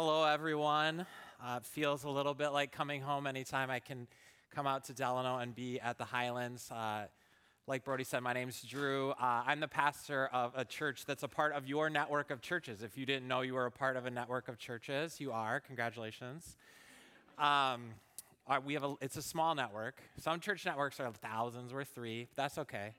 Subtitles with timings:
[0.00, 1.04] Hello, everyone.
[1.44, 4.06] Uh, feels a little bit like coming home anytime I can
[4.54, 6.70] come out to Delano and be at the Highlands.
[6.70, 7.06] Uh,
[7.66, 9.10] like Brody said, my name's Drew.
[9.10, 12.84] Uh, I'm the pastor of a church that's a part of your network of churches.
[12.84, 15.58] If you didn't know you were a part of a network of churches, you are.
[15.58, 16.56] Congratulations.
[17.36, 17.86] Um,
[18.46, 20.00] uh, we have a, it's a small network.
[20.20, 21.74] Some church networks are thousands.
[21.74, 22.28] We're three.
[22.36, 22.92] That's okay.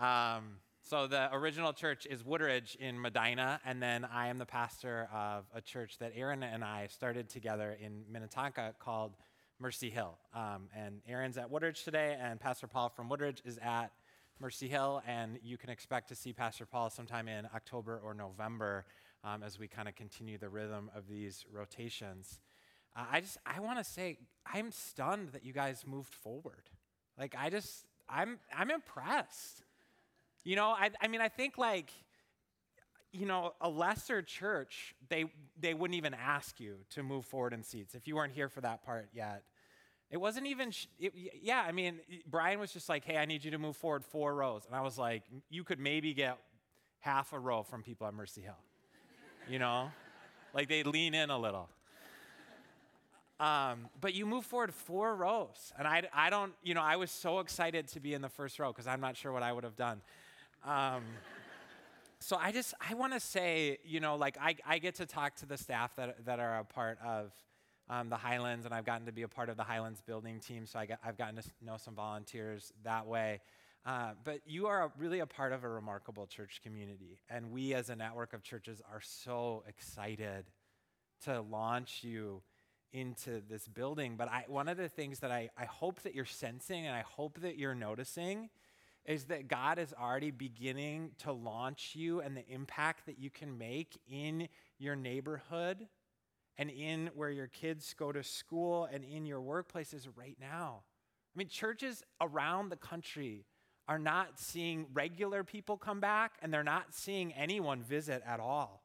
[0.00, 0.56] Um,
[0.86, 5.46] so the original church is Woodridge in Medina, and then I am the pastor of
[5.54, 9.16] a church that Aaron and I started together in Minnetonka called
[9.58, 10.18] Mercy Hill.
[10.34, 13.92] Um, and Aaron's at Woodridge today, and Pastor Paul from Woodridge is at
[14.38, 18.84] Mercy Hill, and you can expect to see Pastor Paul sometime in October or November
[19.24, 22.40] um, as we kind of continue the rhythm of these rotations.
[22.94, 26.68] Uh, I just I want to say I'm stunned that you guys moved forward.
[27.18, 29.63] Like I just I'm I'm impressed.
[30.44, 31.90] You know, I, I mean, I think like,
[33.12, 35.24] you know, a lesser church, they,
[35.58, 38.60] they wouldn't even ask you to move forward in seats if you weren't here for
[38.60, 39.42] that part yet.
[40.10, 43.42] It wasn't even, sh- it, yeah, I mean, Brian was just like, hey, I need
[43.42, 44.66] you to move forward four rows.
[44.66, 46.38] And I was like, you could maybe get
[47.00, 48.58] half a row from people at Mercy Hill.
[49.48, 49.90] You know?
[50.54, 51.68] like they lean in a little.
[53.40, 55.72] Um, but you move forward four rows.
[55.78, 58.58] And I, I don't, you know, I was so excited to be in the first
[58.58, 60.00] row because I'm not sure what I would have done.
[60.64, 61.02] Um,
[62.20, 65.36] so I just I want to say, you know, like I, I get to talk
[65.36, 67.32] to the staff that that are a part of
[67.90, 70.64] um, the Highlands, and I've gotten to be a part of the Highlands building team.
[70.64, 73.40] So I got, I've gotten to know some volunteers that way.
[73.84, 77.74] Uh, but you are a, really a part of a remarkable church community, and we
[77.74, 80.46] as a network of churches are so excited
[81.24, 82.40] to launch you
[82.94, 84.16] into this building.
[84.16, 87.02] But I, one of the things that I, I hope that you're sensing and I
[87.02, 88.48] hope that you're noticing
[89.06, 93.58] is that God is already beginning to launch you and the impact that you can
[93.58, 95.88] make in your neighborhood
[96.56, 100.82] and in where your kids go to school and in your workplaces right now.
[101.34, 103.44] I mean, churches around the country
[103.88, 108.84] are not seeing regular people come back and they're not seeing anyone visit at all,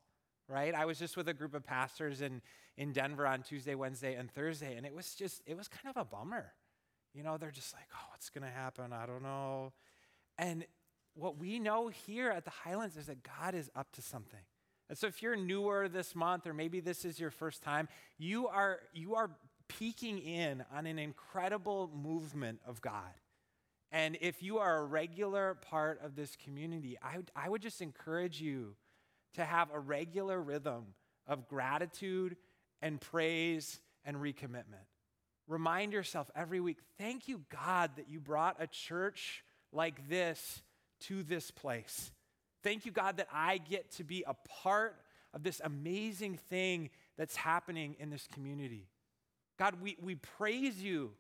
[0.50, 0.74] right?
[0.74, 2.41] I was just with a group of pastors in,
[2.75, 6.02] in Denver on Tuesday, Wednesday, and Thursday, and it was just, it was kind of
[6.02, 6.53] a bummer.
[7.13, 8.91] You know, they're just like, oh, what's going to happen?
[8.91, 9.74] I don't know.
[10.39, 10.66] And
[11.16, 14.39] what we know here at the Highlands is that God is up to something.
[14.88, 18.47] And so if you're newer this month or maybe this is your first time, you
[18.47, 19.29] are you are
[19.67, 23.13] peeking in on an incredible movement of God.
[23.91, 27.81] And if you are a regular part of this community, I, would, I would just
[27.81, 28.75] encourage you
[29.33, 30.85] to have a regular rhythm
[31.28, 32.35] of gratitude
[32.81, 34.88] and praise and recommitment.
[35.47, 40.62] Remind yourself every week, thank you, God, that you brought a church like this
[41.02, 42.12] to this place.
[42.63, 44.96] Thank you, God, that I get to be a part
[45.34, 48.88] of this amazing thing that's happening in this community.
[49.58, 51.12] God, we, we praise you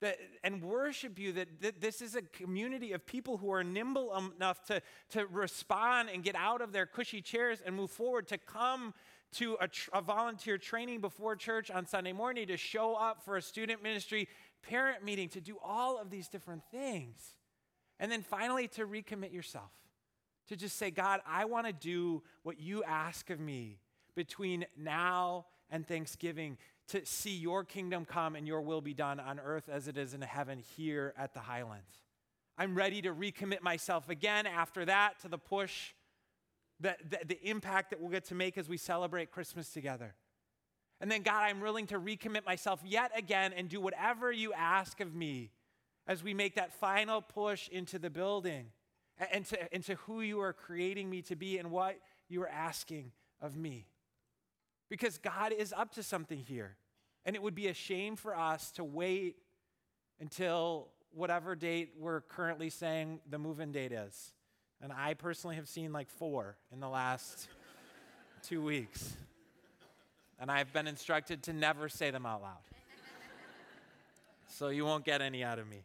[0.00, 4.16] that, and worship you that, that this is a community of people who are nimble
[4.36, 8.38] enough to, to respond and get out of their cushy chairs and move forward, to
[8.38, 8.94] come
[9.32, 13.36] to a, tr- a volunteer training before church on Sunday morning, to show up for
[13.36, 14.26] a student ministry
[14.62, 17.34] parent meeting, to do all of these different things.
[18.00, 19.70] And then finally, to recommit yourself,
[20.48, 23.78] to just say, God, I want to do what you ask of me
[24.16, 26.56] between now and Thanksgiving
[26.88, 30.14] to see your kingdom come and your will be done on earth as it is
[30.14, 31.92] in heaven here at the Highlands.
[32.58, 35.92] I'm ready to recommit myself again after that to the push,
[36.80, 40.14] the, the, the, impact that we'll get to make as we celebrate Christmas together.
[41.00, 45.00] And then, God, I'm willing to recommit myself yet again and do whatever you ask
[45.00, 45.50] of me
[46.10, 48.66] as we make that final push into the building
[49.30, 53.12] and to, into who you are creating me to be and what you are asking
[53.40, 53.86] of me.
[54.88, 56.74] Because God is up to something here.
[57.24, 59.36] And it would be a shame for us to wait
[60.18, 64.32] until whatever date we're currently saying the move in date is.
[64.82, 67.46] And I personally have seen like four in the last
[68.42, 69.14] two weeks.
[70.40, 72.56] And I've been instructed to never say them out loud.
[74.48, 75.84] so you won't get any out of me.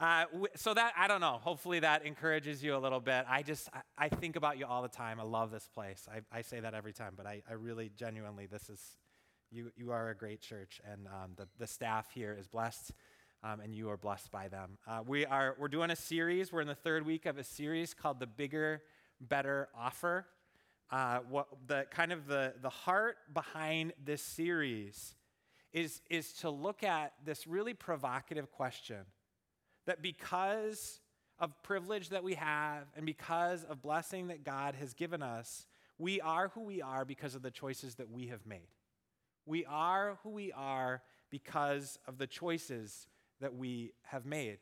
[0.00, 0.24] Uh,
[0.56, 1.38] so that I don't know.
[1.42, 3.26] Hopefully that encourages you a little bit.
[3.28, 5.20] I just I, I think about you all the time.
[5.20, 6.08] I love this place.
[6.10, 8.80] I, I say that every time, but I, I really genuinely this is
[9.50, 12.92] you you are a great church, and um, the the staff here is blessed,
[13.44, 14.78] um, and you are blessed by them.
[14.88, 16.50] Uh, we are we're doing a series.
[16.50, 18.80] We're in the third week of a series called the Bigger,
[19.20, 20.26] Better Offer.
[20.90, 25.14] Uh, what the kind of the the heart behind this series
[25.74, 29.04] is is to look at this really provocative question
[29.90, 31.00] that because
[31.40, 35.66] of privilege that we have and because of blessing that God has given us,
[36.00, 38.68] We are who we are because of the choices that we have made.
[39.44, 43.06] We are who we are because of the choices
[43.42, 44.60] that we have made.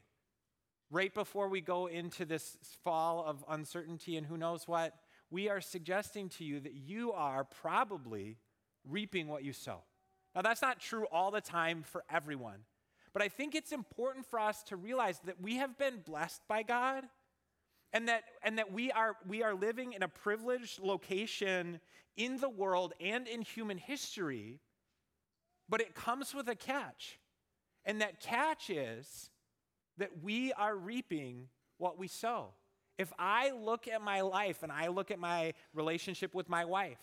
[0.90, 4.94] Right before we go into this fall of uncertainty and who knows what,
[5.31, 8.38] we are suggesting to you that you are probably
[8.84, 9.82] reaping what you sow.
[10.34, 12.60] Now, that's not true all the time for everyone,
[13.19, 16.62] but I think it's important for us to realize that we have been blessed by
[16.62, 17.03] God
[17.93, 21.81] and that, and that we, are, we are living in a privileged location
[22.17, 24.61] in the world and in human history,
[25.69, 27.19] but it comes with a catch.
[27.85, 29.31] And that catch is
[29.97, 32.50] that we are reaping what we sow.
[32.99, 37.03] If I look at my life and I look at my relationship with my wife,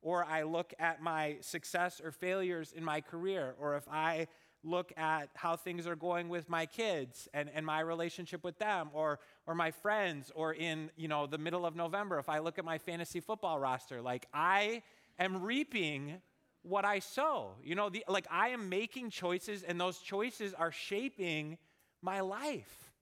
[0.00, 4.26] or I look at my success or failures in my career, or if I
[4.62, 8.90] look at how things are going with my kids and, and my relationship with them
[8.92, 12.58] or, or my friends or in you know the middle of november if i look
[12.58, 14.82] at my fantasy football roster like i
[15.18, 16.20] am reaping
[16.62, 17.52] what i sow.
[17.62, 21.58] You know the, like i am making choices and those choices are shaping
[22.02, 22.92] my life.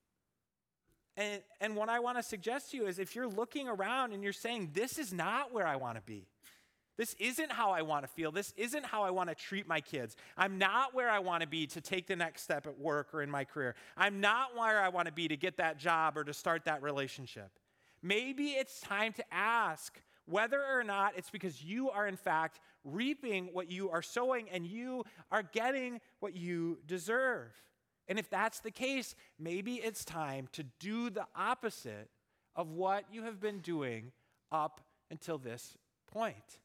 [1.17, 4.23] And, and what i want to suggest to you is if you're looking around and
[4.23, 6.27] you're saying this is not where i want to be
[6.99, 8.29] this isn't how I want to feel.
[8.29, 10.17] This isn't how I want to treat my kids.
[10.35, 13.21] I'm not where I want to be to take the next step at work or
[13.21, 13.75] in my career.
[13.95, 16.83] I'm not where I want to be to get that job or to start that
[16.83, 17.51] relationship.
[18.03, 23.45] Maybe it's time to ask whether or not it's because you are, in fact, reaping
[23.53, 27.53] what you are sowing and you are getting what you deserve.
[28.09, 32.09] And if that's the case, maybe it's time to do the opposite
[32.57, 34.11] of what you have been doing
[34.51, 35.77] up until this
[36.11, 36.59] point.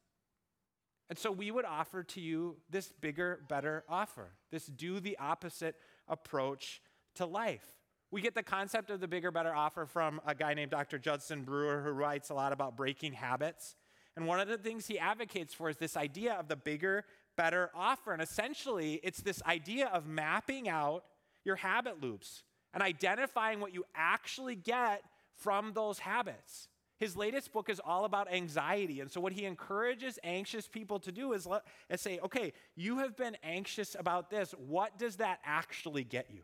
[1.11, 5.77] And so we would offer to you this bigger, better offer, this do the opposite
[6.09, 6.81] approach
[7.17, 7.65] to life.
[8.11, 10.99] We get the concept of the bigger, better offer from a guy named Dr.
[10.99, 13.75] Judson Brewer, who writes a lot about breaking habits.
[14.17, 17.05] And one of the things he advocates for is this idea of the bigger,
[17.37, 18.13] better offer.
[18.13, 21.05] And essentially, it's this idea of mapping out
[21.45, 25.03] your habit loops and identifying what you actually get
[25.37, 26.69] from those habits.
[26.99, 29.01] His latest book is all about anxiety.
[29.01, 32.99] And so, what he encourages anxious people to do is, let, is say, okay, you
[32.99, 34.55] have been anxious about this.
[34.59, 36.43] What does that actually get you?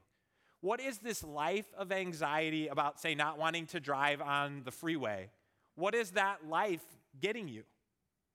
[0.61, 5.31] What is this life of anxiety about, say, not wanting to drive on the freeway?
[5.77, 6.85] What is that life
[7.21, 7.63] getting you?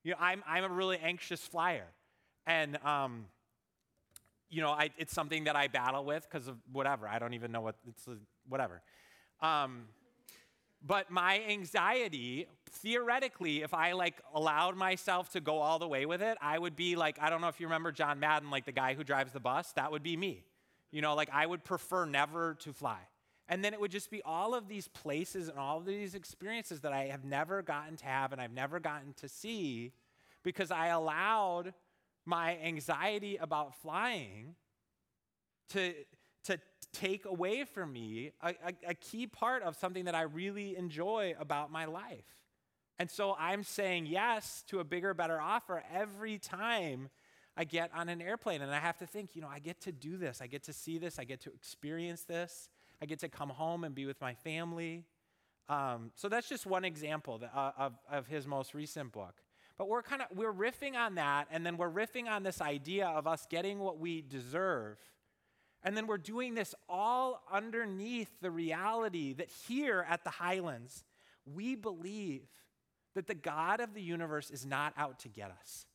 [0.02, 1.86] You know, I'm, I'm a really anxious flyer.
[2.46, 3.26] And, um,
[4.48, 7.06] you know, I, it's something that I battle with because of whatever.
[7.06, 8.08] I don't even know what, it's
[8.48, 8.82] whatever.
[9.40, 9.84] Um,
[10.84, 16.22] but my anxiety, theoretically, if I like allowed myself to go all the way with
[16.22, 18.72] it, I would be like, I don't know if you remember John Madden, like the
[18.72, 20.44] guy who drives the bus, that would be me.
[20.92, 22.98] You know, like I would prefer never to fly.
[23.48, 26.80] And then it would just be all of these places and all of these experiences
[26.80, 29.92] that I have never gotten to have and I've never gotten to see
[30.42, 31.74] because I allowed
[32.24, 34.56] my anxiety about flying
[35.70, 35.94] to,
[36.44, 36.58] to
[37.00, 41.34] take away from me a, a, a, key part of something that I really enjoy
[41.38, 42.24] about my life.
[42.98, 47.10] And so I'm saying yes to a bigger, better offer every time
[47.56, 48.62] I get on an airplane.
[48.62, 50.72] And I have to think, you know, I get to do this, I get to
[50.72, 52.68] see this, I get to experience this,
[53.02, 55.04] I get to come home and be with my family.
[55.68, 59.34] Um, so that's just one example uh, of, of his most recent book.
[59.76, 63.08] But we're kind of we're riffing on that, and then we're riffing on this idea
[63.08, 64.96] of us getting what we deserve
[65.86, 71.04] and then we're doing this all underneath the reality that here at the Highlands,
[71.46, 72.42] we believe
[73.14, 75.86] that the God of the universe is not out to get us.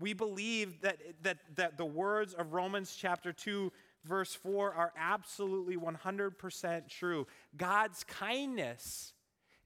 [0.00, 3.72] We believe that, that, that the words of Romans chapter 2,
[4.04, 7.28] verse 4 are absolutely 100% true.
[7.56, 9.12] God's kindness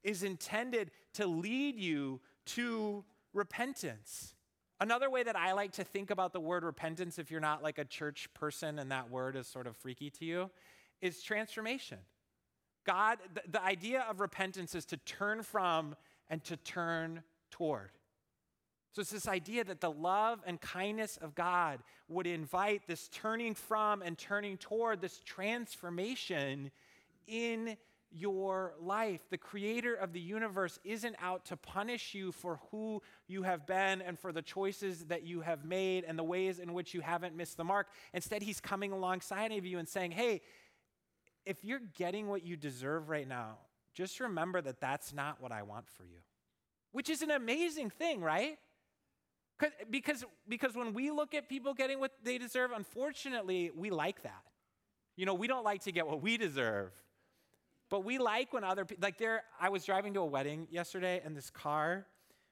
[0.03, 3.03] is intended to lead you to
[3.33, 4.35] repentance.
[4.81, 7.77] Another way that I like to think about the word repentance, if you're not like
[7.77, 10.49] a church person and that word is sort of freaky to you,
[11.01, 11.97] is transformation.
[12.85, 15.95] God, the, the idea of repentance is to turn from
[16.29, 17.91] and to turn toward.
[18.91, 23.53] So it's this idea that the love and kindness of God would invite this turning
[23.53, 26.71] from and turning toward, this transformation
[27.27, 27.77] in
[28.11, 29.21] your life.
[29.29, 34.01] The creator of the universe isn't out to punish you for who you have been
[34.01, 37.35] and for the choices that you have made and the ways in which you haven't
[37.35, 37.87] missed the mark.
[38.13, 40.41] Instead, he's coming alongside of you and saying, hey,
[41.45, 43.57] if you're getting what you deserve right now,
[43.93, 46.19] just remember that that's not what I want for you.
[46.91, 48.57] Which is an amazing thing, right?
[49.91, 54.43] Because, because when we look at people getting what they deserve, unfortunately, we like that.
[55.15, 56.91] You know, we don't like to get what we deserve.
[57.89, 61.21] But we like when other people, like there, I was driving to a wedding yesterday
[61.25, 62.05] and this car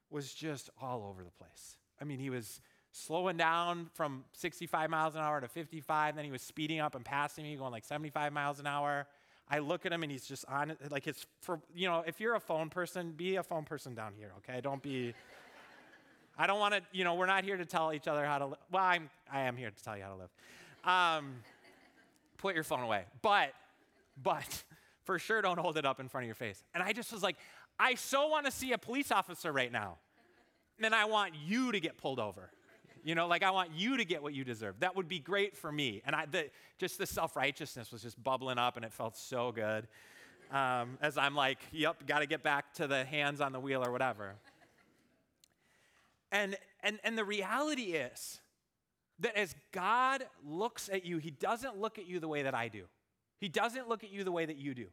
[0.09, 1.77] was just all over the place.
[2.01, 6.31] I mean, he was slowing down from 65 miles an hour to 55, then he
[6.31, 9.07] was speeding up and passing me, going like 75 miles an hour.
[9.49, 10.91] I look at him and he's just on it.
[10.91, 14.13] Like it's for, you know, if you're a phone person, be a phone person down
[14.17, 14.59] here, okay?
[14.61, 15.13] Don't be,
[16.37, 18.45] I don't want to, you know, we're not here to tell each other how to
[18.47, 18.57] live.
[18.71, 20.29] Well, I'm, I am here to tell you how to live.
[20.83, 21.35] Um,
[22.37, 23.03] put your phone away.
[23.21, 23.53] But,
[24.21, 24.63] but,
[25.07, 26.61] for sure don't hold it up in front of your face.
[26.75, 27.37] And I just was like,
[27.79, 29.97] I so want to see a police officer right now.
[30.83, 32.51] And I want you to get pulled over.
[33.03, 34.81] You know, like I want you to get what you deserve.
[34.81, 36.01] That would be great for me.
[36.05, 39.53] And I, the, just the self righteousness was just bubbling up, and it felt so
[39.53, 39.87] good.
[40.51, 43.83] Um, as I'm like, yep, got to get back to the hands on the wheel
[43.83, 44.35] or whatever.
[46.33, 48.41] And, and, and the reality is
[49.19, 52.67] that as God looks at you, He doesn't look at you the way that I
[52.67, 52.83] do.
[53.39, 54.87] He doesn't look at you the way that you do.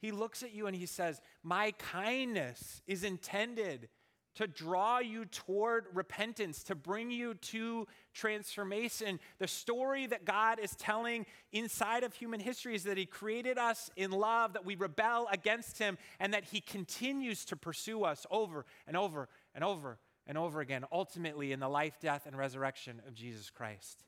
[0.00, 3.88] He looks at you and He says, My kindness is intended
[4.36, 9.18] to draw you toward repentance, to bring you to transformation.
[9.38, 13.90] The story that God is telling inside of human history is that He created us
[13.96, 18.64] in love, that we rebel against Him, and that He continues to pursue us over
[18.86, 23.14] and over and over and over again, ultimately in the life, death, and resurrection of
[23.14, 24.04] Jesus Christ.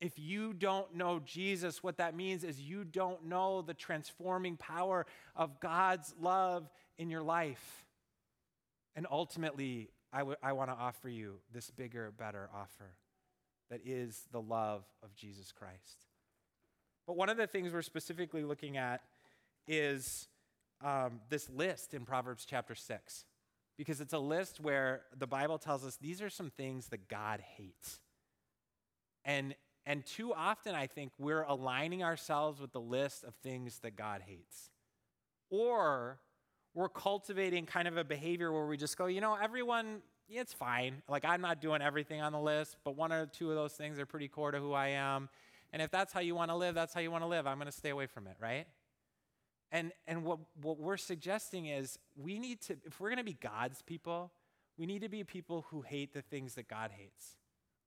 [0.00, 5.06] If you don't know Jesus, what that means is you don't know the transforming power
[5.34, 7.84] of God's love in your life.
[8.94, 12.94] And ultimately, I, w- I want to offer you this bigger, better offer
[13.70, 16.06] that is the love of Jesus Christ.
[17.06, 19.02] But one of the things we're specifically looking at
[19.66, 20.28] is
[20.84, 23.24] um, this list in Proverbs chapter 6,
[23.76, 27.40] because it's a list where the Bible tells us these are some things that God
[27.56, 28.00] hates.
[29.24, 29.54] And,
[29.88, 34.20] and too often, I think, we're aligning ourselves with the list of things that God
[34.26, 34.70] hates.
[35.48, 36.20] Or
[36.74, 40.52] we're cultivating kind of a behavior where we just go, you know, everyone, yeah, it's
[40.52, 41.00] fine.
[41.08, 43.98] Like, I'm not doing everything on the list, but one or two of those things
[43.98, 45.30] are pretty core to who I am.
[45.72, 47.46] And if that's how you want to live, that's how you want to live.
[47.46, 48.66] I'm going to stay away from it, right?
[49.72, 53.38] And, and what, what we're suggesting is we need to, if we're going to be
[53.40, 54.32] God's people,
[54.76, 57.38] we need to be people who hate the things that God hates,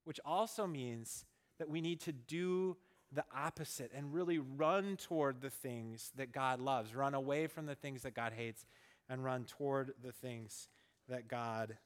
[0.03, 1.25] which also means
[1.61, 2.75] that we need to do
[3.11, 7.75] the opposite and really run toward the things that God loves, run away from the
[7.75, 8.65] things that God hates,
[9.07, 10.69] and run toward the things
[11.07, 11.77] that God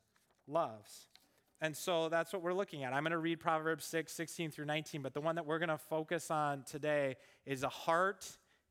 [0.48, 1.10] loves.
[1.60, 2.94] And so that's what we're looking at.
[2.94, 5.67] I'm going to read Proverbs 6, 16 through 19, but the one that we're going
[5.67, 8.25] to focus on today is a heart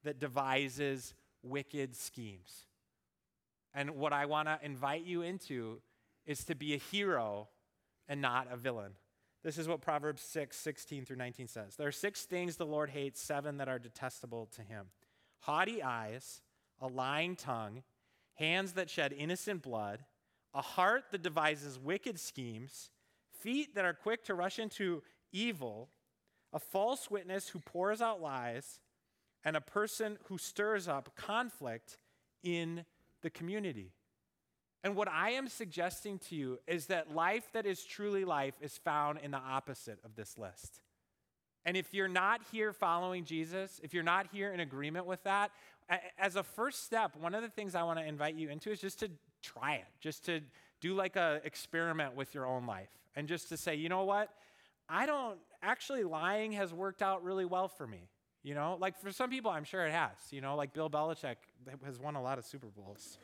[0.05, 2.65] that devises wicked schemes.
[3.75, 5.83] And what I want to invite you into
[6.25, 7.49] is to be a hero
[8.09, 8.93] and not a villain.
[9.45, 11.77] This is what Proverbs 6, 16 through 19 says.
[11.77, 14.87] There are six things the Lord hates, seven that are detestable to him
[15.41, 16.41] haughty eyes,
[16.81, 17.83] a lying tongue,
[18.37, 20.03] hands that shed innocent blood,
[20.55, 22.89] a heart that devises wicked schemes,
[23.31, 25.91] feet that are quick to rush into evil,
[26.51, 28.81] a false witness who pours out lies,
[29.45, 31.99] and a person who stirs up conflict
[32.43, 32.87] in
[33.21, 33.93] the community.
[34.85, 38.76] And what I am suggesting to you is that life that is truly life is
[38.76, 40.83] found in the opposite of this list.
[41.64, 45.50] And if you're not here following Jesus, if you're not here in agreement with that,
[46.19, 48.79] as a first step, one of the things I want to invite you into is
[48.79, 49.11] just to
[49.43, 50.41] try it, just to
[50.81, 54.29] do like a experiment with your own life and just to say, you know what?
[54.87, 58.11] I don't actually lying has worked out really well for me.
[58.43, 60.12] You know, like for some people, I'm sure it has.
[60.31, 61.37] You know, like Bill Belichick
[61.87, 63.17] has won a lot of Super Bowls.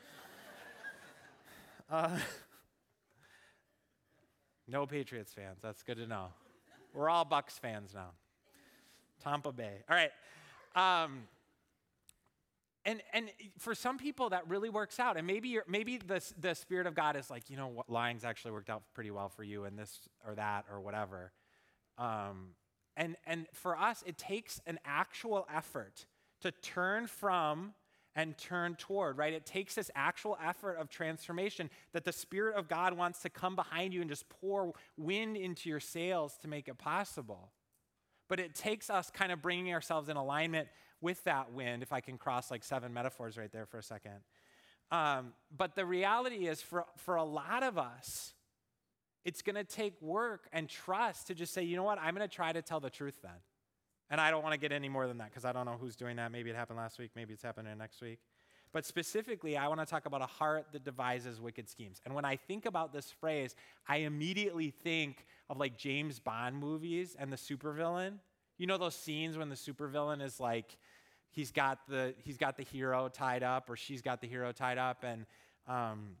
[1.91, 2.17] Uh,
[4.67, 5.59] no Patriots fans.
[5.61, 6.27] That's good to know.
[6.93, 8.11] We're all Bucs fans now.
[9.21, 9.83] Tampa Bay.
[9.89, 10.11] All right.
[10.73, 11.23] Um,
[12.85, 13.29] and and
[13.59, 15.17] for some people that really works out.
[15.17, 18.23] And maybe you're, maybe the the spirit of God is like, you know, what lying's
[18.23, 21.33] actually worked out pretty well for you, and this or that or whatever.
[21.97, 22.55] Um,
[22.95, 26.05] and and for us, it takes an actual effort
[26.39, 27.73] to turn from
[28.15, 29.33] and turn toward, right?
[29.33, 33.55] It takes this actual effort of transformation that the Spirit of God wants to come
[33.55, 37.51] behind you and just pour wind into your sails to make it possible.
[38.27, 40.67] But it takes us kind of bringing ourselves in alignment
[40.99, 44.19] with that wind, if I can cross like seven metaphors right there for a second.
[44.91, 48.33] Um, but the reality is, for, for a lot of us,
[49.23, 52.27] it's going to take work and trust to just say, you know what, I'm going
[52.27, 53.31] to try to tell the truth then.
[54.11, 55.95] And I don't want to get any more than that because I don't know who's
[55.95, 56.31] doing that.
[56.31, 58.19] Maybe it happened last week, maybe it's happening next week.
[58.73, 61.99] But specifically, I want to talk about a heart that devises wicked schemes.
[62.05, 63.55] And when I think about this phrase,
[63.87, 68.19] I immediately think of like James Bond movies and the supervillain.
[68.57, 70.77] You know those scenes when the supervillain is like,
[71.31, 74.77] he's got the he's got the hero tied up, or she's got the hero tied
[74.77, 75.25] up, and
[75.67, 76.15] um,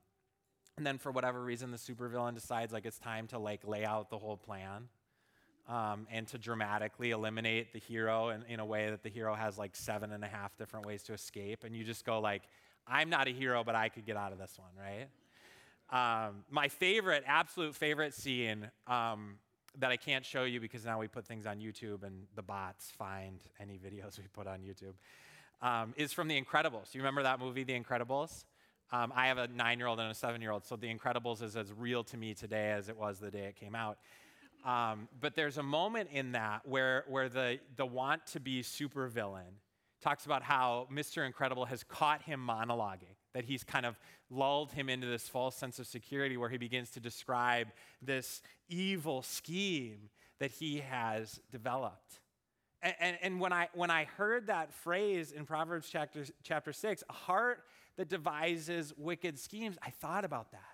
[0.77, 4.09] And then for whatever reason, the supervillain decides like it's time to like lay out
[4.09, 4.87] the whole plan.
[5.69, 9.57] Um, and to dramatically eliminate the hero in, in a way that the hero has
[9.57, 11.63] like seven and a half different ways to escape.
[11.63, 12.41] And you just go like,
[12.87, 15.07] I'm not a hero, but I could get out of this one, right?
[15.91, 19.37] Um, my favorite, absolute favorite scene um,
[19.79, 22.91] that I can't show you because now we put things on YouTube and the bots
[22.97, 24.93] find any videos we put on YouTube,
[25.65, 26.93] um, is from The Incredibles.
[26.93, 28.45] You remember that movie, The Incredibles?
[28.93, 31.41] Um, I have a nine year old and a seven year old, so The Incredibles
[31.41, 33.97] is as real to me today as it was the day it came out.
[34.63, 39.53] Um, but there's a moment in that where, where the, the want to be supervillain
[40.01, 41.25] talks about how Mr.
[41.25, 43.99] Incredible has caught him monologuing, that he's kind of
[44.29, 47.67] lulled him into this false sense of security where he begins to describe
[48.01, 52.19] this evil scheme that he has developed.
[52.81, 57.03] And, and, and, when, I, when I heard that phrase in Proverbs chapter, chapter 6,
[57.07, 57.63] a heart
[57.97, 60.70] that devises wicked schemes, I thought about that.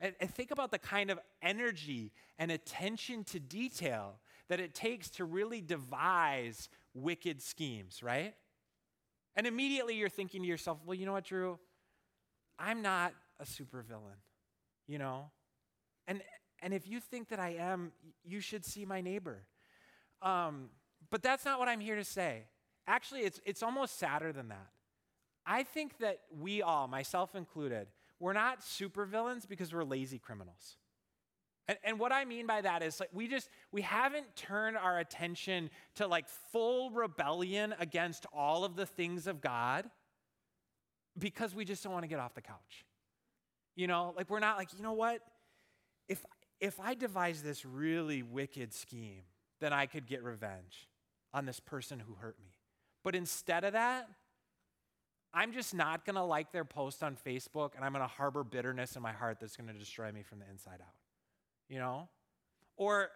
[0.00, 4.14] And, and think about the kind of energy and attention to detail
[4.48, 8.34] that it takes to really devise wicked schemes, right?
[9.36, 11.58] And immediately you're thinking to yourself, well, you know what, Drew?
[12.58, 14.18] I'm not a supervillain,
[14.88, 15.30] you know?
[16.08, 16.22] And,
[16.60, 17.92] and if you think that I am,
[18.24, 19.44] you should see my neighbor.
[20.22, 20.70] Um,
[21.10, 22.44] but that's not what I'm here to say.
[22.86, 24.68] Actually, it's, it's almost sadder than that.
[25.46, 27.86] I think that we all, myself included,
[28.20, 30.76] we're not supervillains because we're lazy criminals.
[31.66, 34.98] And, and, what I mean by that is like we just we haven't turned our
[34.98, 39.88] attention to like full rebellion against all of the things of God
[41.18, 42.84] because we just don't want to get off the couch.
[43.76, 45.20] You know, like we're not like, you know what?
[46.08, 46.24] If
[46.60, 49.22] if I devise this really wicked scheme,
[49.60, 50.88] then I could get revenge
[51.32, 52.50] on this person who hurt me.
[53.02, 54.08] But instead of that,
[55.32, 58.42] I'm just not going to like their post on Facebook and I'm going to harbor
[58.44, 60.94] bitterness in my heart that's going to destroy me from the inside out
[61.70, 62.08] you know?
[62.76, 63.08] Or,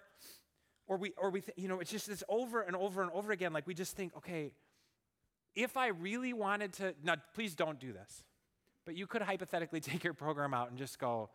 [0.86, 3.32] or we, or we, th- you know, it's just this over and over and over
[3.32, 3.52] again.
[3.52, 4.52] Like we just think, okay,
[5.54, 8.24] if I really wanted to, now please don't do this,
[8.86, 11.28] but you could hypothetically take your program out and just go,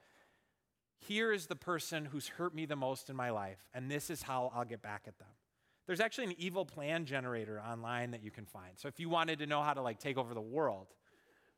[1.02, 4.24] here is the person who's hurt me the most in my life, and this is
[4.24, 5.30] how I'll get back at them.
[5.90, 8.74] There's actually an evil plan generator online that you can find.
[8.76, 10.86] So if you wanted to know how to like take over the world,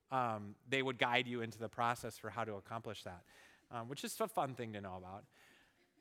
[0.10, 3.24] um, they would guide you into the process for how to accomplish that,
[3.74, 5.26] um, which is a fun thing to know about.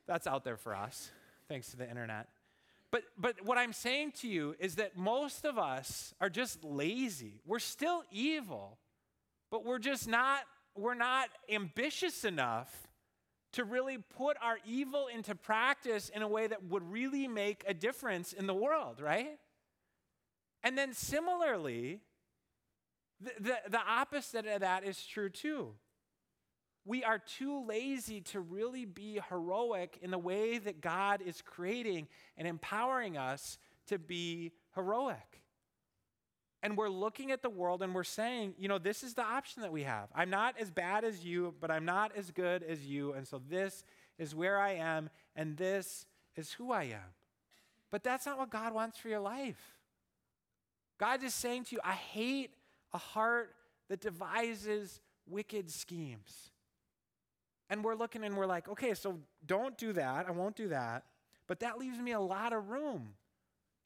[0.07, 1.11] That's out there for us,
[1.49, 2.29] thanks to the internet.
[2.89, 7.41] But, but what I'm saying to you is that most of us are just lazy.
[7.45, 8.77] We're still evil,
[9.49, 12.87] but we're just not, we're not ambitious enough
[13.53, 17.73] to really put our evil into practice in a way that would really make a
[17.73, 19.37] difference in the world, right?
[20.63, 21.99] And then similarly,
[23.19, 25.73] the, the, the opposite of that is true too
[26.85, 32.07] we are too lazy to really be heroic in the way that God is creating
[32.37, 35.41] and empowering us to be heroic.
[36.63, 39.63] And we're looking at the world and we're saying, you know, this is the option
[39.63, 40.09] that we have.
[40.13, 43.13] I'm not as bad as you, but I'm not as good as you.
[43.13, 43.83] And so this
[44.19, 47.15] is where I am, and this is who I am.
[47.89, 49.59] But that's not what God wants for your life.
[50.99, 52.51] God is saying to you, I hate
[52.93, 53.55] a heart
[53.89, 56.51] that devises wicked schemes.
[57.69, 60.27] And we're looking and we're like, okay, so don't do that.
[60.27, 61.05] I won't do that.
[61.47, 63.13] But that leaves me a lot of room.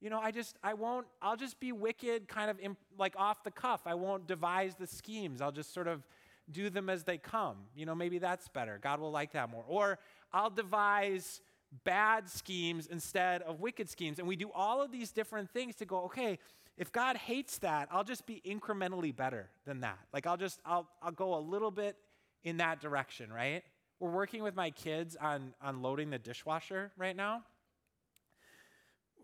[0.01, 3.43] You know, I just, I won't, I'll just be wicked, kind of imp, like off
[3.43, 3.81] the cuff.
[3.85, 5.41] I won't devise the schemes.
[5.41, 6.03] I'll just sort of
[6.51, 7.57] do them as they come.
[7.75, 8.79] You know, maybe that's better.
[8.81, 9.63] God will like that more.
[9.67, 9.99] Or
[10.31, 11.41] I'll devise
[11.83, 14.19] bad schemes instead of wicked schemes.
[14.19, 16.39] And we do all of these different things to go, okay,
[16.77, 19.99] if God hates that, I'll just be incrementally better than that.
[20.13, 21.95] Like I'll just, I'll, I'll go a little bit
[22.43, 23.63] in that direction, right?
[23.99, 27.43] We're working with my kids on, on loading the dishwasher right now.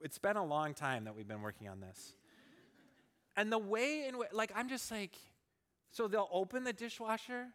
[0.03, 2.13] It's been a long time that we've been working on this.
[3.37, 5.15] And the way in which, like, I'm just like,
[5.91, 7.47] so they'll open the dishwasher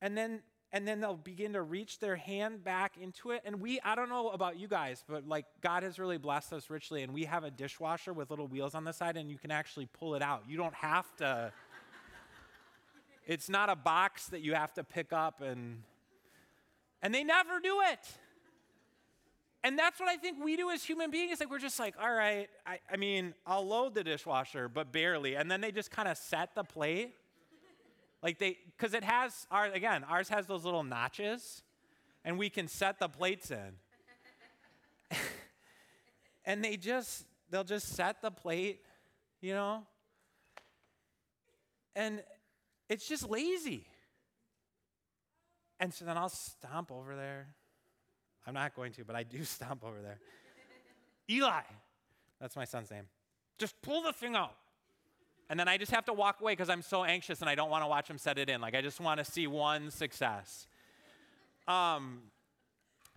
[0.00, 3.80] and then and then they'll begin to reach their hand back into it and we
[3.84, 7.12] i don't know about you guys but like god has really blessed us richly and
[7.12, 10.14] we have a dishwasher with little wheels on the side and you can actually pull
[10.14, 11.50] it out you don't have to
[13.26, 15.82] it's not a box that you have to pick up and
[17.02, 17.98] and they never do it.
[19.64, 21.40] And that's what I think we do as human beings.
[21.40, 25.34] Like we're just like, all right, I, I mean, I'll load the dishwasher, but barely.
[25.34, 27.14] And then they just kind of set the plate.
[28.22, 31.62] Like they, because it has our again, ours has those little notches,
[32.24, 33.72] and we can set the plates in.
[36.44, 38.80] and they just, they'll just set the plate,
[39.40, 39.82] you know?
[41.94, 42.22] And
[42.88, 43.86] it's just lazy.
[45.80, 47.54] And so then I'll stomp over there.
[48.48, 50.18] I'm not going to, but I do stomp over there.
[51.30, 51.60] Eli,
[52.40, 53.04] that's my son's name.
[53.58, 54.54] Just pull the thing out.
[55.50, 57.70] And then I just have to walk away because I'm so anxious and I don't
[57.70, 58.60] want to watch him set it in.
[58.60, 60.66] Like, I just want to see one success.
[61.66, 62.20] Um,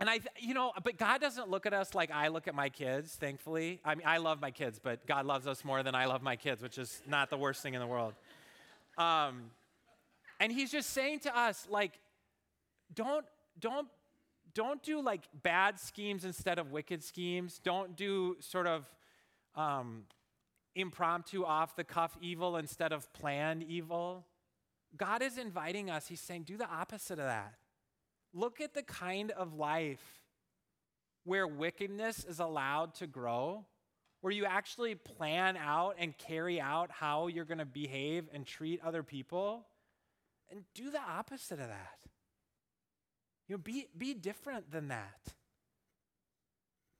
[0.00, 2.68] and I, you know, but God doesn't look at us like I look at my
[2.68, 3.80] kids, thankfully.
[3.84, 6.36] I mean, I love my kids, but God loves us more than I love my
[6.36, 8.14] kids, which is not the worst thing in the world.
[8.98, 9.44] Um,
[10.40, 11.98] and He's just saying to us, like,
[12.94, 13.24] don't,
[13.60, 13.88] don't,
[14.54, 17.60] don't do like bad schemes instead of wicked schemes.
[17.62, 18.84] Don't do sort of
[19.54, 20.04] um,
[20.74, 24.26] impromptu, off the cuff evil instead of planned evil.
[24.96, 27.54] God is inviting us, He's saying, do the opposite of that.
[28.34, 30.22] Look at the kind of life
[31.24, 33.64] where wickedness is allowed to grow,
[34.20, 38.80] where you actually plan out and carry out how you're going to behave and treat
[38.82, 39.66] other people,
[40.50, 41.98] and do the opposite of that.
[43.52, 45.18] You know, be, be different than that.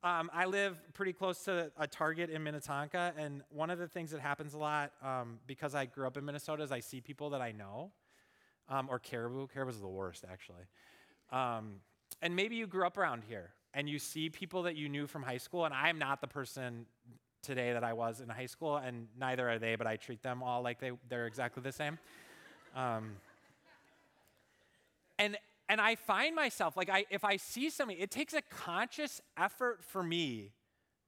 [0.03, 4.11] Um, I live pretty close to a Target in Minnetonka, and one of the things
[4.11, 7.31] that happens a lot um, because I grew up in Minnesota is I see people
[7.31, 7.91] that I know,
[8.69, 9.47] um, or Caribou.
[9.47, 10.65] Caribou's the worst, actually.
[11.31, 11.77] Um,
[12.21, 15.23] and maybe you grew up around here, and you see people that you knew from
[15.23, 16.85] high school, and I'm not the person
[17.43, 20.43] today that I was in high school, and neither are they, but I treat them
[20.43, 21.99] all like they, they're exactly the same.
[22.77, 23.13] Um,
[25.19, 29.21] and and I find myself like I if I see something, it takes a conscious
[29.37, 30.53] effort for me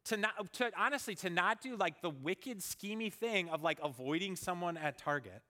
[0.07, 4.37] to not to honestly to not do like the wicked schemy thing of like avoiding
[4.37, 5.43] someone at Target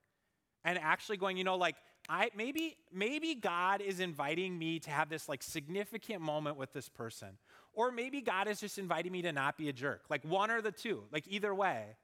[0.64, 1.76] and actually going, you know, like
[2.08, 6.88] I maybe maybe God is inviting me to have this like significant moment with this
[6.88, 7.28] person.
[7.72, 10.02] Or maybe God is just inviting me to not be a jerk.
[10.08, 11.96] Like one or the two, like either way.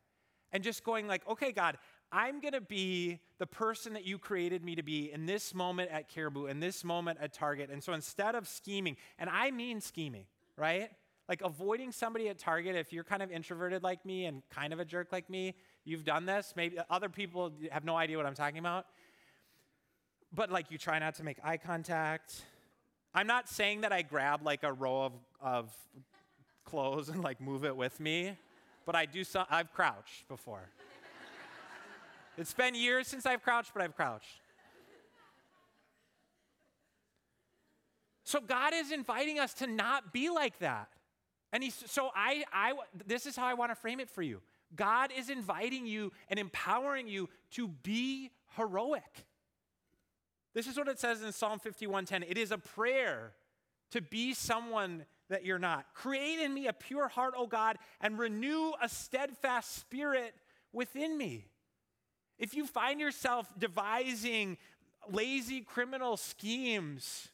[0.52, 1.78] And just going like, "Okay, God,
[2.12, 5.90] I'm going to be the person that you created me to be in this moment
[5.90, 7.70] at Caribou, in this moment at Target.
[7.70, 10.24] And so instead of scheming, and I mean scheming,
[10.56, 10.90] right?
[11.28, 14.80] Like avoiding somebody at Target, if you're kind of introverted like me and kind of
[14.80, 16.54] a jerk like me, you've done this.
[16.56, 18.86] Maybe other people have no idea what I'm talking about.
[20.34, 22.42] But like you try not to make eye contact.
[23.14, 25.72] I'm not saying that I grab like a row of, of
[26.64, 28.36] clothes and like move it with me,
[28.86, 30.68] but I do some, I've crouched before.
[32.36, 34.40] It's been years since I've crouched, but I've crouched.
[38.24, 40.88] So God is inviting us to not be like that.
[41.52, 42.74] And he's so I I
[43.06, 44.40] this is how I want to frame it for you.
[44.76, 49.26] God is inviting you and empowering you to be heroic.
[50.54, 52.22] This is what it says in Psalm 51:10.
[52.28, 53.32] It is a prayer
[53.90, 55.92] to be someone that you're not.
[55.94, 60.34] Create in me a pure heart, O God, and renew a steadfast spirit
[60.72, 61.48] within me.
[62.40, 64.56] If you find yourself devising
[65.12, 67.28] lazy criminal schemes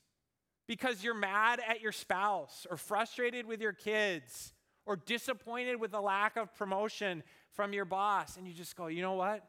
[0.66, 4.52] because you're mad at your spouse or frustrated with your kids
[4.84, 9.00] or disappointed with the lack of promotion from your boss and you just go, "You
[9.00, 9.48] know what?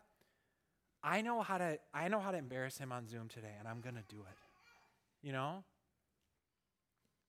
[1.03, 3.81] I know how to I know how to embarrass him on Zoom today and I'm
[3.81, 4.37] going to do it."
[5.23, 5.63] You know?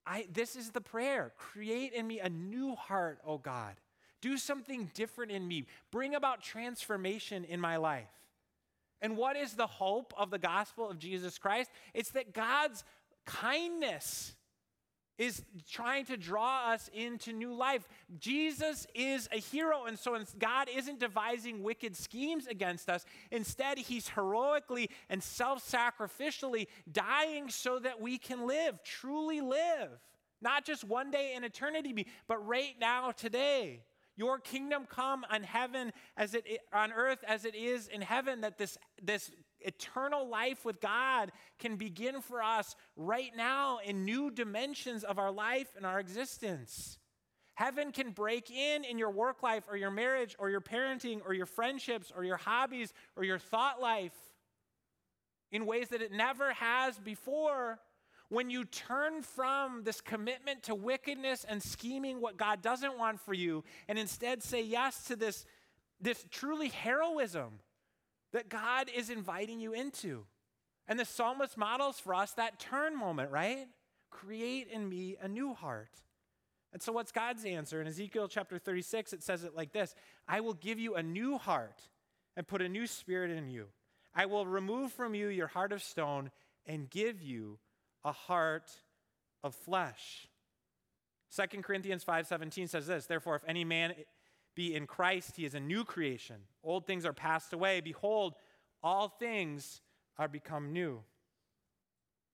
[0.05, 1.33] I this is the prayer.
[1.35, 3.75] Create in me a new heart, oh God.
[4.21, 5.65] Do something different in me.
[5.91, 8.18] Bring about transformation in my life.
[9.01, 11.69] And what is the hope of the gospel of Jesus Christ?
[11.93, 12.83] It's that God's
[13.25, 14.35] kindness
[15.19, 17.87] is trying to draw us into new life.
[18.17, 23.05] Jesus is a hero, and so God isn't devising wicked schemes against us.
[23.29, 29.89] Instead, He's heroically and self sacrificially dying so that we can live, truly live.
[30.41, 33.83] Not just one day in eternity, but right now, today.
[34.19, 38.57] Your kingdom come on heaven as it on earth as it is in heaven that
[38.57, 45.05] this this eternal life with God can begin for us right now in new dimensions
[45.05, 46.97] of our life and our existence.
[47.53, 51.33] Heaven can break in in your work life or your marriage or your parenting or
[51.33, 54.33] your friendships or your hobbies or your thought life
[55.49, 57.79] in ways that it never has before
[58.29, 63.33] when you turn from this commitment to wickedness and scheming what God doesn't want for
[63.33, 65.45] you and instead say yes to this,
[65.99, 67.59] this truly heroism
[68.31, 70.25] that God is inviting you into.
[70.87, 73.67] And the psalmist models for us that turn moment, right?
[74.11, 75.91] Create in me a new heart.
[76.71, 77.81] And so, what's God's answer?
[77.81, 79.95] In Ezekiel chapter 36, it says it like this
[80.27, 81.81] I will give you a new heart
[82.37, 83.67] and put a new spirit in you.
[84.13, 86.31] I will remove from you your heart of stone
[86.65, 87.59] and give you
[88.03, 88.71] a heart
[89.43, 90.27] of flesh.
[91.35, 93.93] 2 Corinthians 5:17 says this, therefore if any man
[94.55, 96.37] be in Christ, he is a new creation.
[96.63, 98.35] Old things are passed away, behold,
[98.81, 99.81] all things
[100.17, 101.03] are become new.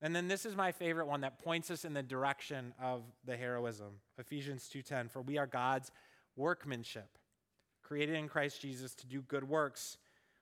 [0.02, 3.36] And then this is my favorite one that points us in the direction of the
[3.36, 4.02] heroism.
[4.18, 5.92] Ephesians 2:10 for we are God's
[6.36, 7.18] workmanship
[7.82, 9.98] created in Christ Jesus to do good works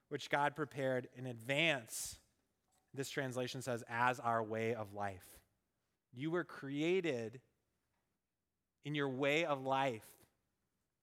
[0.10, 2.20] which God prepared in advance.
[2.94, 5.26] This translation says as our way of life.
[6.14, 7.42] You were created
[8.86, 10.06] in your way of life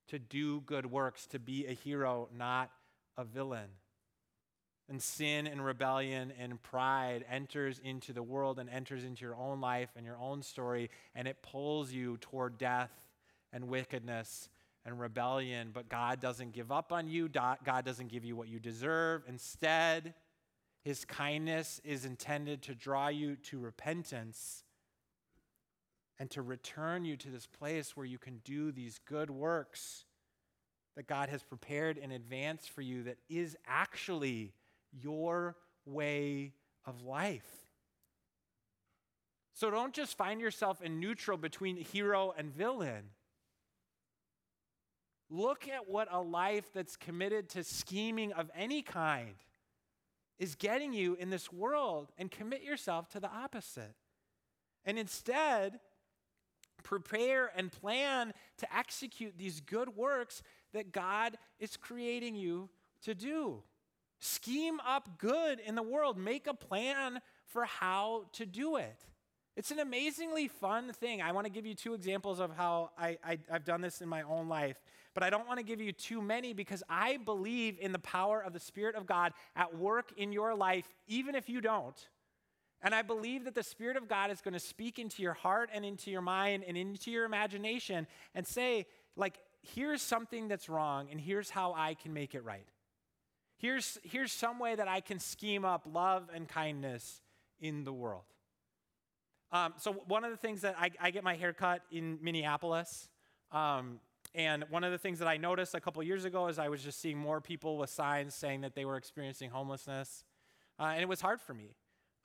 [0.08, 2.70] to do good works, to be a hero, not
[3.16, 3.68] a villain.
[4.88, 9.60] And sin and rebellion and pride enters into the world and enters into your own
[9.60, 12.90] life and your own story, and it pulls you toward death
[13.52, 14.48] and wickedness
[14.84, 15.70] and rebellion.
[15.72, 19.22] But God doesn't give up on you, God doesn't give you what you deserve.
[19.28, 20.14] Instead,
[20.82, 24.64] His kindness is intended to draw you to repentance
[26.18, 30.04] and to return you to this place where you can do these good works
[30.96, 34.52] that God has prepared in advance for you that is actually
[34.92, 36.52] your way
[36.86, 37.48] of life.
[39.54, 43.10] So don't just find yourself in neutral between hero and villain.
[45.28, 49.34] Look at what a life that's committed to scheming of any kind
[50.40, 53.94] is getting you in this world and commit yourself to the opposite.
[54.86, 55.78] And instead,
[56.82, 62.70] prepare and plan to execute these good works that God is creating you
[63.02, 63.62] to do.
[64.18, 69.04] Scheme up good in the world, make a plan for how to do it.
[69.56, 71.20] It's an amazingly fun thing.
[71.20, 74.08] I want to give you two examples of how I, I, have done this in
[74.08, 74.80] my own life,
[75.12, 78.40] but I don't want to give you too many because I believe in the power
[78.40, 81.96] of the Spirit of God at work in your life, even if you don't.
[82.82, 85.68] And I believe that the Spirit of God is going to speak into your heart
[85.74, 88.86] and into your mind and into your imagination and say,
[89.16, 92.66] like, here's something that's wrong, and here's how I can make it right.
[93.58, 97.20] Here's, here's some way that I can scheme up love and kindness
[97.60, 98.24] in the world.
[99.52, 103.08] Um, so, one of the things that I, I get my hair cut in Minneapolis.
[103.52, 104.00] Um,
[104.34, 106.84] and one of the things that I noticed a couple years ago is I was
[106.84, 110.22] just seeing more people with signs saying that they were experiencing homelessness.
[110.78, 111.74] Uh, and it was hard for me.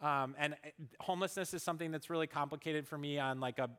[0.02, 0.58] Um, and uh,
[1.00, 3.70] homelessness is something that's really complicated for me on like a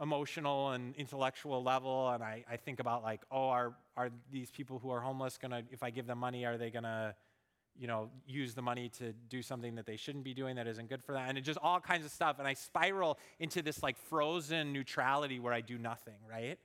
[0.00, 2.10] emotional and intellectual level.
[2.10, 5.62] And I, I think about like, oh, are, are these people who are homeless gonna,
[5.70, 7.14] if I give them money, are they gonna,
[7.78, 10.88] you know, use the money to do something that they shouldn't be doing that isn't
[10.88, 11.24] good for them?
[11.28, 12.38] And it just all kinds of stuff.
[12.38, 16.58] And I spiral into this like frozen neutrality where I do nothing, right?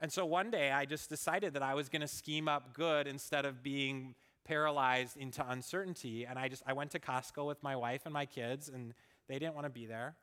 [0.00, 3.44] And so one day I just decided that I was gonna scheme up good instead
[3.44, 6.26] of being paralyzed into uncertainty.
[6.26, 8.94] And I just, I went to Costco with my wife and my kids, and
[9.28, 10.14] they didn't want to be there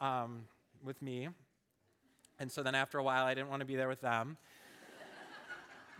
[0.00, 0.44] um,
[0.82, 1.28] with me.
[2.38, 4.36] And so then after a while, I didn't want to be there with them.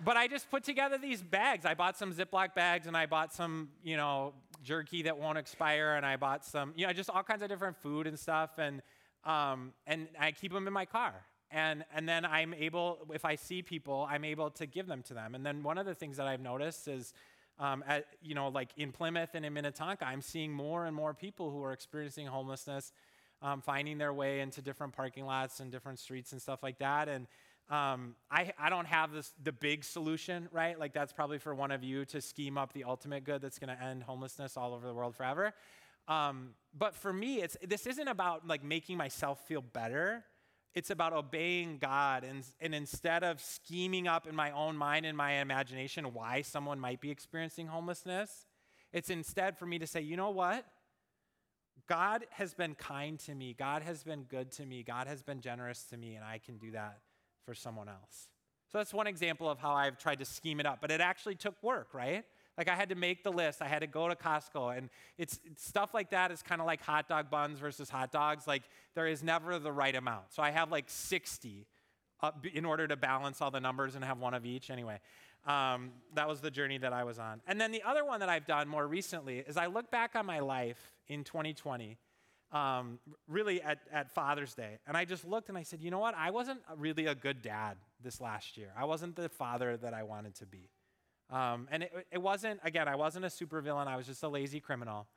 [0.05, 1.65] But I just put together these bags.
[1.65, 5.95] I bought some Ziploc bags, and I bought some, you know, jerky that won't expire,
[5.95, 8.51] and I bought some, you know, just all kinds of different food and stuff.
[8.59, 8.83] And,
[9.25, 11.15] um, and I keep them in my car
[11.53, 15.15] and and then i'm able if i see people i'm able to give them to
[15.15, 17.15] them and then one of the things that i've noticed is
[17.59, 21.15] um, at, you know, like in Plymouth and in Minnetonka, I'm seeing more and more
[21.15, 22.93] people who are experiencing homelessness,
[23.43, 27.09] um, finding their way into different parking lots and different streets and stuff like that.
[27.09, 27.27] And
[27.69, 30.79] um, I, I don't have this, the big solution, right?
[30.79, 33.77] Like that's probably for one of you to scheme up the ultimate good that's going
[33.77, 35.53] to end homelessness all over the world forever.
[36.07, 40.25] Um, but for me, it's, this isn't about like making myself feel better.
[40.75, 42.23] It's about obeying God.
[42.23, 46.79] And, and instead of scheming up in my own mind and my imagination why someone
[46.79, 48.47] might be experiencing homelessness,
[48.93, 50.65] it's instead for me to say, you know what?
[51.89, 53.55] God has been kind to me.
[53.59, 54.85] God has been good to me.
[54.85, 56.99] God has been generous to me, and I can do that
[57.47, 58.29] for someone else.
[58.71, 61.37] So that's one example of how I've tried to scheme it up, but it actually
[61.37, 62.25] took work, right?
[62.59, 63.63] Like I had to make the list.
[63.63, 64.77] I had to go to Costco.
[64.77, 68.11] And it's, it's stuff like that is kind of like hot dog buns versus hot
[68.11, 68.47] dogs.
[68.47, 70.33] Like there is never the right amount.
[70.33, 71.67] So I have like 60
[72.55, 74.71] in order to balance all the numbers and have one of each.
[74.71, 74.99] Anyway,
[75.47, 77.41] um, that was the journey that I was on.
[77.47, 80.27] And then the other one that I've done more recently is I look back on
[80.27, 81.99] my life in 2020.
[82.53, 84.79] Um, really at, at Father's Day.
[84.87, 86.15] And I just looked and I said, you know what?
[86.17, 88.73] I wasn't really a good dad this last year.
[88.79, 90.71] I wasn't the father that I wanted to be.
[91.29, 93.89] Um, and it, it wasn't, again, I wasn't a supervillain.
[93.89, 95.09] I was just a lazy criminal.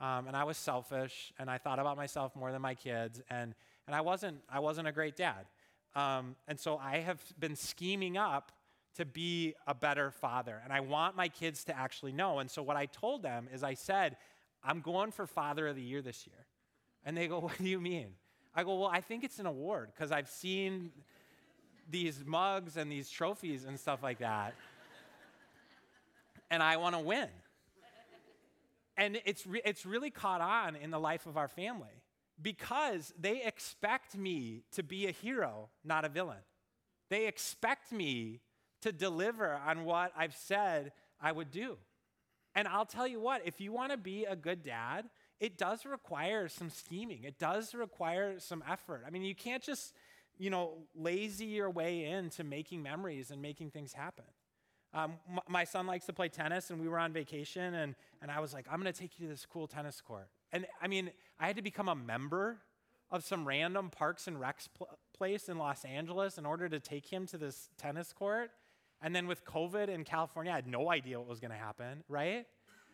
[0.00, 3.54] Um, and I was selfish, and I thought about myself more than my kids, and,
[3.86, 5.46] and I, wasn't, I wasn't a great dad.
[5.94, 8.50] Um, and so I have been scheming up
[8.96, 12.40] to be a better father, and I want my kids to actually know.
[12.40, 14.16] And so what I told them is I said,
[14.64, 16.43] I'm going for Father of the Year this year.
[17.04, 18.08] And they go, What do you mean?
[18.54, 20.90] I go, Well, I think it's an award because I've seen
[21.90, 24.54] these mugs and these trophies and stuff like that
[26.54, 27.28] and I want to win.
[28.96, 32.02] And it's, re- it's really caught on in the life of our family.
[32.40, 36.42] because they expect me to be a hero, not a villain.
[37.08, 38.40] They expect me
[38.82, 41.76] to deliver on what I've said I would do.
[42.56, 45.08] And I'll tell you what, if you want to be a good dad,
[45.40, 47.24] it does require some scheming.
[47.24, 49.02] It does require some effort.
[49.06, 49.94] I mean, you can't just,
[50.38, 54.24] you know, lazy your way into making memories and making things happen.
[54.94, 55.14] Um,
[55.48, 58.54] my son likes to play tennis, and we were on vacation, and, and I was
[58.54, 60.28] like, I'm going to take you to this cool tennis court.
[60.52, 62.58] And I mean, I had to become a member
[63.10, 67.06] of some random Parks and Recs pl- place in Los Angeles in order to take
[67.06, 68.50] him to this tennis court.
[69.02, 72.04] And then with COVID in California, I had no idea what was going to happen,
[72.08, 72.46] right?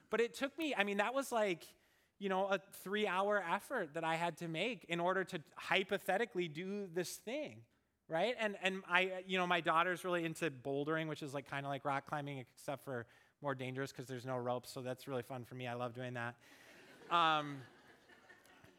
[0.08, 1.66] But it took me, I mean, that was like,
[2.20, 6.46] you know, a three hour effort that I had to make in order to hypothetically
[6.46, 7.56] do this thing,
[8.08, 8.36] right?
[8.38, 11.70] And, and I, you know, my daughter's really into bouldering, which is like kind of
[11.70, 13.06] like rock climbing, except for
[13.42, 14.70] more dangerous because there's no ropes.
[14.70, 15.66] So that's really fun for me.
[15.66, 16.34] I love doing that.
[17.10, 17.56] Um,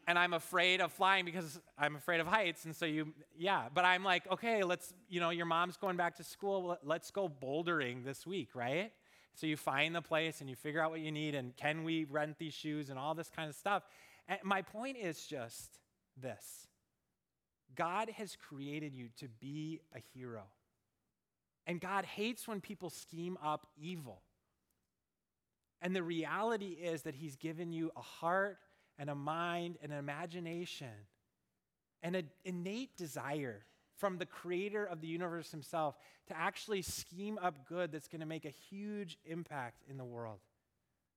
[0.08, 2.66] and I'm afraid of flying because I'm afraid of heights.
[2.66, 6.18] And so you, yeah, but I'm like, okay, let's, you know, your mom's going back
[6.18, 6.78] to school.
[6.84, 8.92] Let's go bouldering this week, right?
[9.36, 12.04] So you find the place and you figure out what you need and can we
[12.04, 13.84] rent these shoes and all this kind of stuff.
[14.28, 15.80] And my point is just
[16.18, 16.68] this
[17.76, 20.44] God has created you to be a hero.
[21.68, 24.22] And God hates when people scheme up evil.
[25.82, 28.58] And the reality is that He's given you a heart
[28.98, 31.08] and a mind and an imagination
[32.04, 33.64] and an innate desire
[34.02, 35.96] from the creator of the universe himself
[36.28, 40.40] to actually scheme up good that's going to make a huge impact in the world.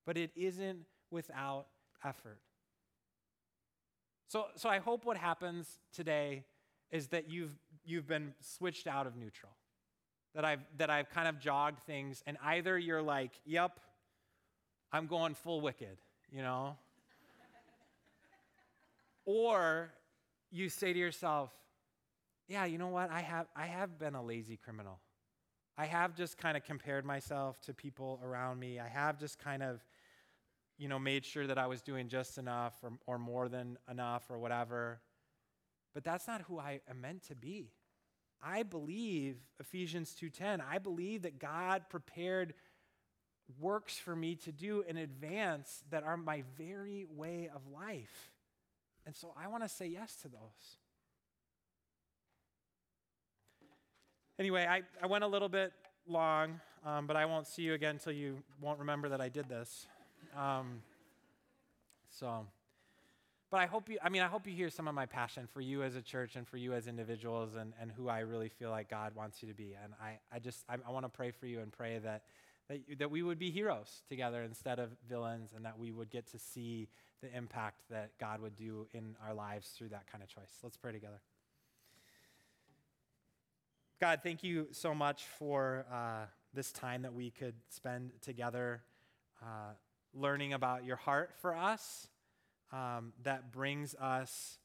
[0.05, 1.65] But it isn't without
[2.05, 2.41] effort.
[4.29, 6.45] So, so I hope what happens today
[6.91, 9.53] is that you've, you've been switched out of neutral.
[10.35, 13.81] That I've, that I've kind of jogged things, and either you're like, yep,
[14.93, 15.97] I'm going full wicked,
[16.31, 16.77] you know?
[19.27, 19.91] Or
[20.51, 21.51] you say to yourself,
[22.49, 23.11] yeah, you know what?
[23.11, 25.01] I have, I have been a lazy criminal.
[25.77, 28.79] I have just kind of compared myself to people around me.
[28.79, 29.85] I have just kind of,
[30.79, 34.31] you know, made sure that I was doing just enough or, or more than enough
[34.31, 35.01] or whatever.
[35.95, 37.73] But that's not who I am meant to be.
[38.43, 40.61] I believe Ephesians 2:10.
[40.61, 42.55] I believe that God prepared
[43.59, 48.33] works for me to do in advance that are my very way of life.
[49.07, 50.79] And so I want to say yes to those.
[54.39, 55.73] Anyway, I, I went a little bit
[56.09, 59.49] long, um, but I won't see you again until you won't remember that I did
[59.49, 59.87] this.
[60.37, 60.83] Um,
[62.11, 62.45] so,
[63.51, 65.61] but I hope you, I mean, I hope you hear some of my passion for
[65.61, 68.71] you as a church and for you as individuals and, and who I really feel
[68.71, 69.77] like God wants you to be.
[69.81, 72.25] And I, I just, I, I want to pray for you and pray that,
[72.69, 76.27] that, that we would be heroes together instead of villains and that we would get
[76.33, 76.89] to see
[77.23, 80.59] the impact that God would do in our lives through that kind of choice.
[80.65, 81.21] Let's pray together.
[84.01, 88.83] God, thank you so much for uh, this time that we could spend together
[89.41, 89.75] uh,
[90.13, 92.09] learning about your heart for us
[92.73, 94.59] um, that brings us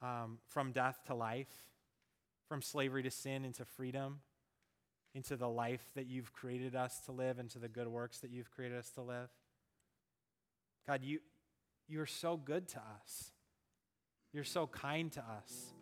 [0.00, 1.52] um, from death to life,
[2.48, 4.20] from slavery to sin into freedom,
[5.14, 8.50] into the life that you've created us to live, into the good works that you've
[8.50, 9.28] created us to live.
[10.86, 11.20] God, you,
[11.86, 13.30] you're so good to us.
[14.32, 15.73] You're so kind to us.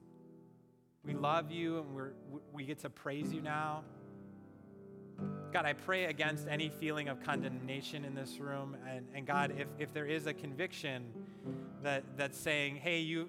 [1.05, 2.13] We love you and we're,
[2.53, 3.83] we get to praise you now.
[5.53, 8.77] God, I pray against any feeling of condemnation in this room.
[8.89, 11.13] And, and God, if, if there is a conviction
[11.83, 13.29] that, that's saying, hey, you,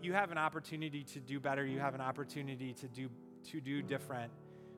[0.00, 3.08] you have an opportunity to do better, you have an opportunity to do,
[3.50, 4.32] to do different,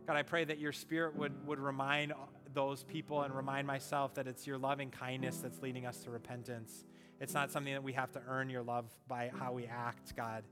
[0.06, 2.12] God, I pray that your spirit would, would remind
[2.52, 6.84] those people and remind myself that it's your loving kindness that's leading us to repentance.
[7.20, 10.42] It's not something that we have to earn your love by how we act, God.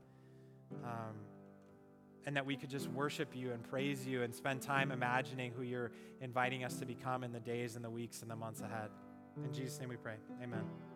[0.85, 1.15] Um,
[2.25, 5.63] and that we could just worship you and praise you and spend time imagining who
[5.63, 8.89] you're inviting us to become in the days and the weeks and the months ahead.
[9.43, 10.15] In Jesus' name we pray.
[10.43, 10.88] Amen.